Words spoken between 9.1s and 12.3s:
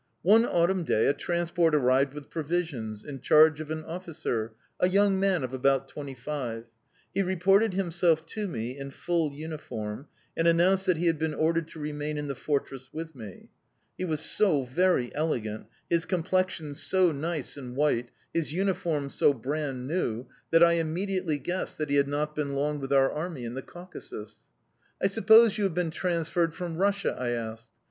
uniform, and announced that he had been ordered to remain in